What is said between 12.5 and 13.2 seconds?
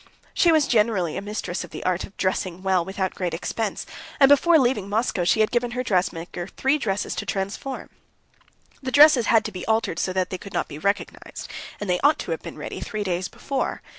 ready three